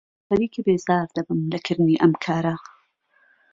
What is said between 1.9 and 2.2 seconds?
ئەم